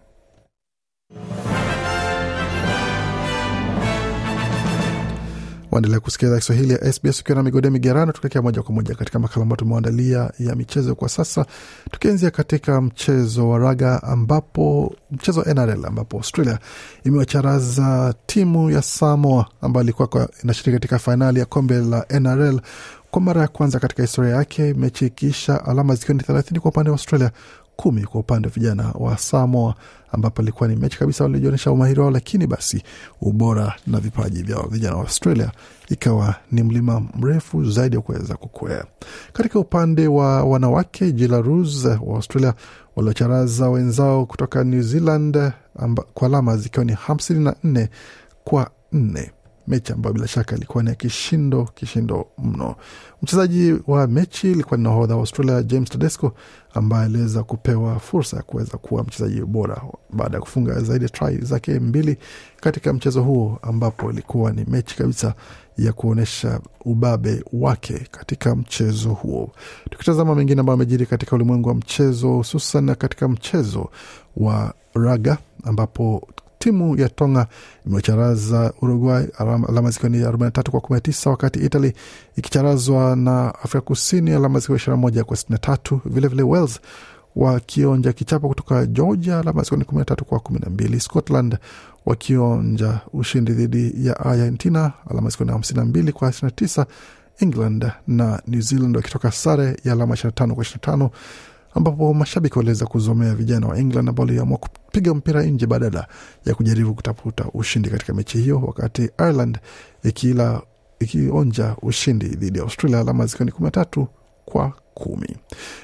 Waendelea 5.71 5.99
kusikia 5.99 6.27
idhaa 6.27 6.39
Kiswahili 6.39 6.73
ya 6.73 6.93
SBS 6.93 7.21
ukiwa 7.21 7.35
na 7.35 7.43
migode 7.43 7.69
migerano, 7.69 8.11
tukielekea 8.11 8.41
moja 8.41 8.61
kwa 8.61 8.75
moja 8.75 8.95
katika 8.95 9.19
makala 9.19 9.41
ambayo 9.43 9.57
tumeandalia 9.57 10.31
ya 10.39 10.55
michezo 10.55 10.95
kwa 10.95 11.09
sasa, 11.09 11.45
tukianzia 11.91 12.31
katika 12.31 12.81
mchezo 12.81 13.49
wa 13.49 13.59
raga 13.59 14.03
ambapo 14.03 14.95
mchezo 15.11 15.39
wa 15.39 15.53
NRL 15.53 15.85
ambapo 15.85 16.17
Australia 16.17 16.59
imewacharaza 17.03 18.13
timu 18.25 18.69
ya 18.71 18.81
Samoa 18.81 19.45
ambayo 19.61 19.83
ilikuwa 19.83 20.29
inashiriki 20.43 20.71
katika 20.71 20.99
fainali 20.99 21.39
ya 21.39 21.45
kombe 21.45 21.77
la 21.81 22.05
NRL 22.19 22.61
kwa 23.11 23.21
mara 23.21 23.41
ya 23.41 23.47
kwanza 23.47 23.79
katika 23.79 24.03
historia 24.03 24.35
yake, 24.35 24.73
mechi 24.73 25.05
ikiisha 25.05 25.65
alama 25.65 25.95
zikiwa 25.95 26.17
ni 26.17 26.23
thelathini 26.23 26.59
kwa 26.59 26.71
upande 26.71 26.89
wa 26.89 26.93
Australia, 26.95 27.31
kumi 27.75 28.01
kwa 28.03 28.19
upande 28.19 28.47
wa 28.47 28.53
vijana 28.53 28.91
wa 28.99 29.17
Samoa, 29.17 29.75
ambapo 30.11 30.41
ilikuwa 30.41 30.69
ni 30.69 30.75
mechi 30.75 30.99
kabisa 30.99 31.23
walijionyesha 31.23 31.71
umahiri 31.71 31.99
wao, 31.99 32.11
lakini 32.11 32.47
basi 32.47 32.83
ubora 33.21 33.75
na 33.87 33.99
vipaji 33.99 34.43
vya 34.43 34.63
vijana 34.69 34.95
wa 34.95 35.01
Australia 35.01 35.51
ikawa 35.89 36.35
ni 36.51 36.63
mlima 36.63 37.01
mrefu 37.19 37.65
zaidi 37.69 37.95
ya 37.95 38.01
kuweza 38.01 38.35
kukwea. 38.35 38.85
Katika 39.33 39.59
upande 39.59 40.07
wa 40.07 40.43
wanawake, 40.43 41.11
Jilarus 41.11 41.85
wa 41.85 42.15
Australia 42.15 42.53
waliocharaza 42.95 43.69
wenzao 43.69 44.25
kutoka 44.25 44.63
New 44.63 44.81
Zealand 44.81 45.51
amba, 45.79 46.03
kwa 46.13 46.27
alama 46.27 46.57
zikiwa 46.57 46.85
ni 46.85 46.93
hamsini 46.93 47.43
na 47.43 47.55
nne 47.63 47.89
kwa 48.43 48.69
nne 48.91 49.31
mechi 49.67 49.93
ambayo 49.93 50.13
bila 50.13 50.27
shaka 50.27 50.55
ilikuwa 50.55 50.83
ni 50.83 50.89
ya 50.89 50.95
kishindo 50.95 51.63
kishindo 51.75 52.27
mno. 52.37 52.75
Mchezaji 53.21 53.75
wa 53.87 54.07
mechi 54.07 54.51
ilikuwa 54.51 54.77
ni 54.77 54.83
nahodha 54.83 55.13
wa 55.15 55.19
Australia 55.21 55.63
James 55.63 55.89
Tedesco 55.89 56.33
ambaye 56.73 57.05
aliweza 57.05 57.43
kupewa 57.43 57.99
fursa 57.99 58.37
ya 58.37 58.43
kuweza 58.43 58.77
kuwa 58.77 59.03
mchezaji 59.03 59.41
bora 59.41 59.81
baada 60.13 60.37
ya 60.37 60.41
kufunga 60.41 60.81
zaidi 60.81 61.03
ya 61.05 61.09
try 61.09 61.37
zake 61.37 61.79
mbili 61.79 62.17
katika 62.59 62.93
mchezo 62.93 63.21
huo, 63.23 63.59
ambapo 63.61 64.11
ilikuwa 64.11 64.51
ni 64.51 64.65
mechi 64.67 64.97
kabisa 64.97 65.33
ya 65.77 65.93
kuonyesha 65.93 66.59
ubabe 66.85 67.43
wake 67.53 68.07
katika 68.11 68.55
mchezo 68.55 69.09
huo. 69.09 69.51
Tukitazama 69.89 70.35
mengine 70.35 70.59
ambayo 70.59 70.73
amejiri 70.73 71.05
katika 71.05 71.35
ulimwengu 71.35 71.69
wa 71.69 71.75
mchezo, 71.75 72.27
hususan 72.33 72.95
katika 72.95 73.27
mchezo 73.27 73.89
wa 74.37 74.73
raga 74.93 75.37
ambapo 75.63 76.27
timu 76.61 76.99
ya 76.99 77.09
Tonga 77.09 77.47
imecharaza 77.87 78.73
Uruguay 78.81 79.27
alama 79.67 79.89
zikiwa 79.91 80.09
ni 80.09 80.23
43 80.23 80.69
kwa 80.69 80.79
19, 80.79 81.29
wakati 81.29 81.59
Italy 81.59 81.93
ikicharazwa 82.35 83.15
na 83.15 83.47
Afrika 83.55 83.81
Kusini 83.81 84.31
alama 84.31 84.59
zikiwa 84.59 84.77
21 84.77 85.23
kwa 85.23 85.37
63. 85.37 85.99
Vilevile 86.05 86.43
Wales 86.43 86.79
wakionja 87.35 88.13
kichapo 88.13 88.47
kutoka 88.47 88.85
Georgia 88.85 89.39
alama 89.39 89.61
zikiwa 89.63 89.77
ni 89.79 89.83
13 89.85 90.23
kwa 90.23 90.39
12. 90.39 90.99
Scotland 90.99 91.57
wakionja 92.05 92.99
ushindi 93.13 93.51
dhidi 93.51 94.07
ya 94.07 94.19
Argentina 94.19 94.91
alama 95.09 95.29
zikiwa 95.29 95.51
ni 95.51 95.57
52 95.57 96.11
kwa 96.11 96.29
29. 96.29 96.85
England 97.39 97.91
na 98.07 98.41
New 98.47 98.61
Zealand 98.61 98.95
wakitoka 98.95 99.31
sare 99.31 99.77
ya 99.83 99.93
alama 99.93 100.15
25 100.15 100.53
kwa 100.53 100.63
25 100.63 101.09
ambapo 101.73 102.13
mashabiki 102.13 102.57
waliweza 102.57 102.85
kuzomea 102.85 103.35
vijana 103.35 103.67
wa 103.67 103.77
England 103.77 104.09
ambao 104.09 104.25
waliamua 104.25 104.57
kupiga 104.57 105.13
mpira 105.13 105.43
nje 105.43 105.65
badala 105.67 106.07
ya 106.45 106.55
kujaribu 106.55 106.93
kutafuta 106.93 107.45
ushindi 107.53 107.89
katika 107.89 108.13
mechi 108.13 108.37
hiyo, 108.37 108.59
wakati 108.59 109.09
Ireland 109.19 109.59
ikila 110.03 110.61
ikionja 110.99 111.75
ushindi 111.81 112.27
dhidi 112.27 112.57
ya 112.57 112.63
Australia 112.63 112.99
alama 112.99 113.25
zikiwa 113.25 113.45
ni 113.45 113.51
kumi 113.51 113.71
tatu 113.71 114.07
kwa 114.45 114.73
kumi. 114.93 115.37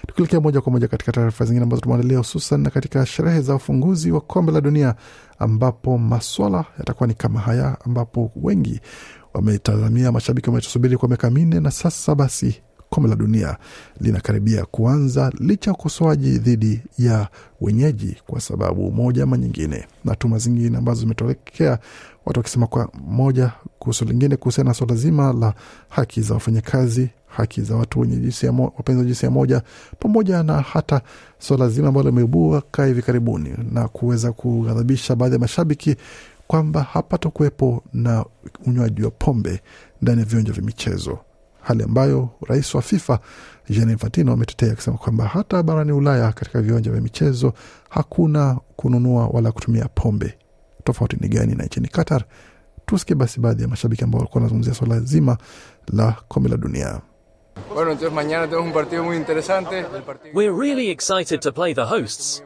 Tukielekea 0.07 0.39
moja 0.41 0.61
kwa 0.61 0.71
moja 0.71 0.87
katika 0.87 1.11
taarifa 1.11 1.45
zingine 1.45 1.63
ambazo 1.63 1.81
tumeandalia, 1.81 2.17
hususan 2.17 2.69
katika 2.69 3.05
sherehe 3.05 3.41
za 3.41 3.55
ufunguzi 3.55 4.11
wa 4.11 4.21
kombe 4.21 4.51
la 4.51 4.61
dunia, 4.61 4.95
ambapo 5.39 5.97
maswala 5.97 6.65
yatakuwa 6.79 7.07
ni 7.07 7.13
kama 7.13 7.39
haya, 7.39 7.77
ambapo 7.85 8.31
wengi 8.35 8.81
wametazamia, 9.33 10.11
mashabiki 10.11 10.49
wametusubiri 10.49 10.97
kwa 10.97 11.07
miaka 11.09 11.29
minne, 11.29 11.59
na 11.59 11.71
sasa 11.71 12.15
basi 12.15 12.61
kombe 12.89 13.09
la 13.09 13.15
dunia 13.15 13.57
linakaribia 14.01 14.65
kuanza 14.65 15.31
licha 15.39 15.71
ya 15.71 15.75
ukosoaji 15.77 16.37
dhidi 16.37 16.81
ya 16.97 17.27
wenyeji 17.61 18.17
kwa 18.27 18.41
sababu 18.41 18.91
moja 18.91 19.23
ama 19.23 19.37
nyingine, 19.37 19.87
na 20.05 20.15
tuma 20.15 20.37
zingine 20.37 20.77
ambazo 20.77 20.99
zimetokea, 20.99 21.79
watu 22.25 22.39
wakisema 22.39 22.67
kwa 22.67 22.89
moja 23.07 23.51
kuhusu 23.79 24.05
lingine 24.05 24.35
kuhusiana 24.37 24.67
na 24.69 24.73
swala 24.73 24.95
zima 24.95 25.33
la 25.33 25.53
haki 25.89 26.21
za 26.21 26.33
wafanyakazi, 26.33 27.09
haki 27.27 27.61
za 27.61 27.75
watu 27.75 27.99
wenye 27.99 28.15
jinsia 28.17 28.51
wapenzi 28.51 28.99
wa 28.99 29.05
jinsia 29.05 29.31
moja, 29.31 29.61
pamoja 29.99 30.43
na 30.43 30.61
hata 30.61 31.01
swala 31.39 31.69
zima 31.69 31.87
ambalo 31.87 32.09
limeibuka 32.09 32.85
hivi 32.85 33.01
karibuni 33.01 33.53
na 33.71 33.87
kuweza 33.87 34.31
kughadhabisha 34.31 35.15
baadhi 35.15 35.33
ya 35.33 35.39
mashabiki 35.39 35.95
kwamba 36.47 36.83
hapata 36.83 37.29
kuwepo 37.29 37.83
na 37.93 38.25
unywaji 38.65 39.03
wa 39.03 39.11
pombe 39.11 39.61
ndani 40.01 40.19
ya 40.19 40.25
viwanja 40.25 40.51
vya 40.53 40.63
michezo 40.63 41.19
hali 41.67 41.83
ambayo 41.83 42.29
rais 42.47 42.75
wa 42.75 42.81
FIFA 42.81 43.19
Gianni 43.69 43.91
Infantino 43.91 44.33
ametetea 44.33 44.71
akisema 44.71 44.97
kwamba 44.97 45.25
hata 45.27 45.63
barani 45.63 45.91
Ulaya 45.91 46.31
katika 46.31 46.61
viwanja 46.61 46.91
vya 46.91 47.01
michezo 47.01 47.53
hakuna 47.89 48.59
kununua 48.75 49.27
wala 49.27 49.51
kutumia 49.51 49.85
pombe. 49.87 50.37
Tofauti 50.83 51.17
ni 51.19 51.27
gani 51.27 51.55
na 51.55 51.63
nchini 51.65 51.87
Qatar? 51.87 52.23
Tusikie 52.85 53.15
basi 53.15 53.39
baadhi 53.39 53.61
ya 53.61 53.67
mashabiki 53.67 54.03
ambao 54.03 54.19
walikuwa 54.19 54.39
wanazungumzia 54.41 54.73
swala 54.73 54.99
zima 54.99 55.37
la 55.93 56.15
kombe 56.27 56.49
la 56.49 56.57
dunia. 56.57 57.01
Bueno, 57.73 57.91
entonces 57.91 58.13
mañana 58.13 58.47
tenemos 58.47 58.67
un 58.67 58.73
partido 58.73 59.03
muy 59.03 59.17
interesante. 59.17 59.85
We're 60.33 60.59
really 60.59 60.89
excited 60.89 61.39
to 61.41 61.51
play 61.51 61.73
the 61.73 61.85
hosts. 61.85 62.43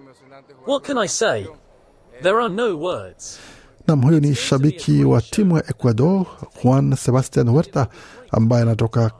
What 0.67 0.83
can 0.87 0.97
I 0.97 1.07
say? 1.07 1.47
There 2.21 2.39
are 2.39 2.49
no 2.49 2.75
words. 2.77 3.39
Nam, 3.91 4.01
huyu 4.03 4.19
ni 4.19 4.36
shabiki 4.36 5.03
wa 5.03 5.21
timu 5.21 5.57
ya 5.57 5.69
Ecuador 5.69 6.25
Juan 6.63 6.95
Sebastian 6.95 7.50
Huerta 7.50 7.88
ambaye 8.31 8.63
anatoka 8.63 9.12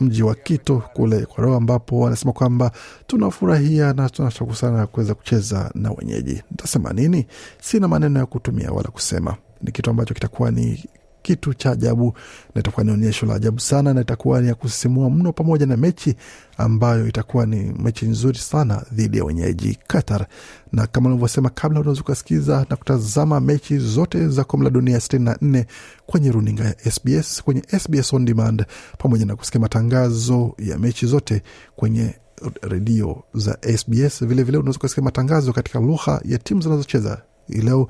mji 0.00 0.22
wa 0.22 0.34
Quito 0.34 0.82
kule 0.94 1.16
Ecuador, 1.18 1.56
ambapo 1.56 2.06
anasema 2.06 2.32
kwamba 2.32 2.70
tunafurahia 3.06 3.92
na 3.92 4.08
tunashauku 4.10 4.54
sana 4.54 4.86
kuweza 4.86 5.14
kucheza 5.14 5.70
na 5.74 5.90
wenyeji. 5.90 6.42
Nitasema 6.50 6.92
nini? 6.92 7.26
Sina 7.60 7.88
maneno 7.88 8.18
ya 8.20 8.26
kutumia 8.26 8.70
wala 8.70 8.88
kusema. 8.88 9.36
Ni 9.62 9.72
kitu 9.72 9.90
ambacho 9.90 10.14
kitakuwa 10.14 10.50
ni 10.50 10.84
kitu 11.22 11.54
cha 11.54 11.70
ajabu 11.70 12.14
na 12.54 12.60
itakuwa 12.60 12.84
ni 12.84 12.90
onyesho 12.92 13.26
la 13.26 13.34
ajabu 13.34 13.60
sana 13.60 13.94
na 13.94 14.00
itakuwa 14.00 14.40
ni 14.40 14.48
ya 14.48 14.54
kusisimua 14.54 15.10
mno, 15.10 15.32
pamoja 15.32 15.66
na 15.66 15.76
mechi 15.76 16.14
ambayo 16.58 17.08
itakuwa 17.08 17.46
ni 17.46 17.56
mechi 17.78 18.06
nzuri 18.06 18.38
sana 18.38 18.82
dhidi 18.92 19.18
ya 19.18 19.24
wenyeji 19.24 19.78
Qatar. 19.86 20.26
Na 20.72 20.86
kama 20.86 21.08
ulivyosema 21.10 21.50
kabla, 21.50 21.80
unaweza 21.80 22.00
ukasikiza 22.00 22.66
na 22.70 22.76
kutazama 22.76 23.40
mechi 23.40 23.78
zote 23.78 24.28
za 24.28 24.44
kombe 24.44 24.64
la 24.64 24.70
dunia 24.70 24.98
64 24.98 25.64
kwenye 26.06 26.32
runinga 26.32 26.64
ya 26.64 26.90
SBS, 26.90 27.42
kwenye 27.42 27.62
SBS 27.78 28.12
on 28.12 28.24
demand, 28.24 28.64
pamoja 28.98 29.26
na 29.26 29.36
kusikia 29.36 29.60
matangazo 29.60 30.54
ya 30.58 30.78
mechi 30.78 31.06
zote 31.06 31.42
kwenye 31.76 32.14
redio 32.62 33.22
za 33.34 33.58
SBS. 33.76 34.24
Vilevile 34.24 34.58
unaweza 34.58 34.78
ukasikia 34.78 35.04
matangazo 35.04 35.52
katika 35.52 35.80
lugha 35.80 36.20
ya 36.24 36.38
timu 36.38 36.60
zinazocheza 36.62 37.22
leo 37.48 37.88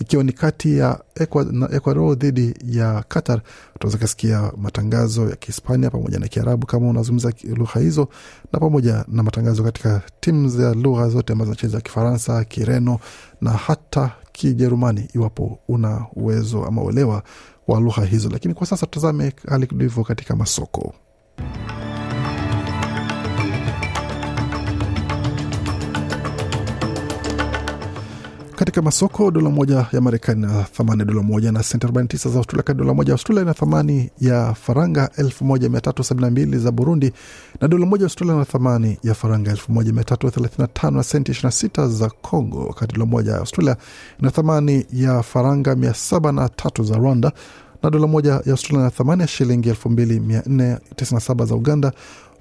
ikiwa 0.00 0.24
ni 0.24 0.32
kati 0.32 0.78
ya 0.78 1.00
Ecuador 1.70 2.16
dhidi 2.18 2.54
ya 2.64 3.04
Qatar. 3.08 3.40
Utaweza 3.76 3.98
kasikia 3.98 4.52
matangazo 4.56 5.30
ya 5.30 5.36
Kihispania 5.36 5.90
pamoja 5.90 6.18
na 6.18 6.28
Kiarabu 6.28 6.66
kama 6.66 6.88
unazungumza 6.88 7.32
lugha 7.56 7.80
hizo, 7.80 8.08
na 8.52 8.58
pamoja 8.60 9.04
na 9.08 9.22
matangazo 9.22 9.62
katika 9.62 10.02
timu 10.20 10.48
za 10.48 10.74
lugha 10.74 11.08
zote 11.08 11.32
ambazo 11.32 11.50
zinacheza 11.52 11.80
Kifaransa, 11.80 12.44
Kireno 12.44 12.98
na 13.40 13.50
hata 13.50 14.12
Kijerumani, 14.32 15.08
iwapo 15.14 15.58
una 15.68 16.06
uwezo 16.16 16.64
ama 16.64 16.82
uelewa 16.82 17.22
wa 17.68 17.80
lugha 17.80 18.04
hizo. 18.04 18.28
Lakini 18.30 18.54
kwa 18.54 18.66
sasa 18.66 18.86
tutazame 18.86 19.32
hali 19.48 19.68
ilivyo 19.72 20.04
katika 20.04 20.36
masoko. 20.36 20.94
Katika 28.60 28.82
masoko 28.82 29.30
dola 29.30 29.50
moja 29.50 29.86
ya 29.92 30.00
Marekani 30.00 30.40
na 30.40 30.62
thamani 30.62 31.00
ya 31.00 31.04
dola 31.06 31.22
moja 31.22 31.52
na 31.52 31.62
senti 31.62 31.86
49 31.86 32.30
za 32.30 32.38
Australia. 32.38 32.62
Kati 32.62 32.78
dola 32.78 32.94
moja 32.94 33.10
ya 33.10 33.14
Australia 33.14 33.44
na 33.44 33.54
thamani 33.54 34.10
ya 34.20 34.54
faranga 34.54 35.10
1372 35.18 36.58
za 36.58 36.70
Burundi, 36.70 37.12
na 37.60 37.68
dola 37.68 37.86
moja 37.86 38.02
ya 38.02 38.06
Australia 38.06 38.34
na 38.36 38.44
thamani 38.44 38.98
ya 39.02 39.14
faranga 39.14 39.52
1335 39.52 40.90
na 40.90 41.02
senti 41.02 41.32
26 41.32 41.88
za 41.88 42.10
Congo. 42.10 42.66
Wakati 42.66 42.94
dola 42.94 43.06
moja 43.06 43.32
ya 43.32 43.38
Australia 43.38 43.76
ina 44.20 44.30
thamani 44.30 44.86
ya 44.92 45.22
faranga 45.22 45.74
703 45.74 46.84
za 46.84 46.96
Rwanda, 46.96 47.32
na 47.82 47.90
dola 47.90 48.06
moja 48.06 48.30
ya 48.30 48.50
Australia 48.52 48.84
na 48.84 48.90
thamani 48.90 49.22
ya 49.22 49.28
shilingi 49.28 49.70
2497 49.70 51.46
za 51.46 51.54
Uganda 51.54 51.92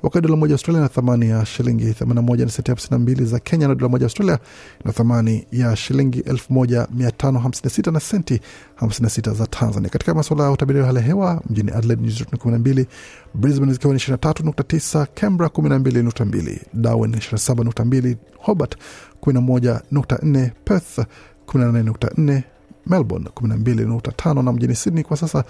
wakati 0.04 0.28
dola 0.28 0.36
moja 0.38 0.54
Australia 0.54 0.82
na 0.82 0.90
thamani 0.90 1.30
ya 1.30 1.46
shilingi 1.46 1.86
81 1.92 2.46
na 2.46 2.50
senti 2.52 2.72
52 2.72 3.26
za 3.26 3.40
Kenya, 3.40 3.68
na 3.68 3.76
dola 3.76 3.90
moja 3.90 4.04
ya 4.04 4.06
Australia 4.06 4.40
na 4.86 4.92
thamani 4.92 5.46
ya 5.52 5.76
shilingi 5.76 6.20
1556 6.22 7.92
na 7.92 8.00
senti 8.00 8.42
56 8.82 9.34
za 9.34 9.48
Tanzania. 9.48 9.90
Katika 9.90 10.14
masuala 10.14 10.44
ya 10.44 10.52
utabiri 10.52 10.80
wa 10.80 10.86
hali 10.86 10.98
ya 10.98 11.04
hewa 11.04 11.42
mjini 11.50 11.72
Adelaide 11.72 12.04
nyuzi 12.04 12.20
joto 12.20 12.50
ni 12.50 12.58
12, 12.58 12.86
Brisbane 13.34 13.74
zikiwa 13.74 13.94
ni 13.94 14.00
23.9, 14.00 15.06
Canberra 15.16 15.50
12.2, 15.50 16.60
Darwin 16.74 17.12
27.2, 17.12 18.16
Hobart 18.38 18.76
11.4, 19.22 20.52
Perth 20.66 21.00
18.4, 21.48 22.42
Melbourne 22.90 23.30
12.5 23.36 24.44
na 24.44 24.54
mjini 24.54 24.76
Sydney 24.76 25.04
kwa 25.04 25.18
sasa 25.18 25.44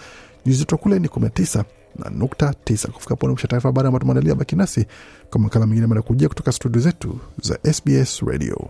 nyuzi 0.46 0.60
joto 0.60 0.78
kule 0.78 1.00
ni 1.00 1.08
19 1.08 1.64
na 1.96 2.10
nukta 2.10 2.54
tisa. 2.64 2.88
Kufika 2.88 3.10
hapo 3.10 3.28
nakusha 3.28 3.48
taarifa 3.48 3.68
habari 3.70 3.88
ambayo 3.88 4.00
tumeandalia. 4.00 4.36
Baki 4.36 4.56
nasi 4.56 4.86
kwa 5.30 5.40
makala 5.40 5.66
mengine 5.68 5.88
mara 5.88 6.02
kujia 6.02 6.30
kutoka 6.30 6.52
studio 6.52 6.82
zetu 6.82 7.20
za 7.42 7.74
SBS 7.74 8.20
Radio. 8.22 8.70